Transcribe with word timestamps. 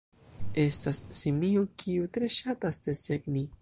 Estas 0.63 1.01
simio 1.19 1.63
kiu 1.83 2.11
tre 2.19 2.35
ŝatas 2.41 2.85
desegni. 2.89 3.51